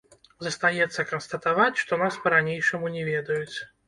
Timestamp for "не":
2.97-3.03